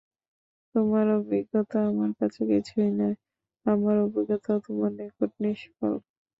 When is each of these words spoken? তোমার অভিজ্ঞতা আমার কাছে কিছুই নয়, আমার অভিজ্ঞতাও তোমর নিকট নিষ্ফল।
তোমার 0.75 1.05
অভিজ্ঞতা 1.17 1.77
আমার 1.89 2.11
কাছে 2.19 2.41
কিছুই 2.51 2.89
নয়, 2.99 3.15
আমার 3.65 3.95
অভিজ্ঞতাও 4.05 4.57
তোমর 4.65 4.89
নিকট 4.99 5.31
নিষ্ফল। 5.43 5.93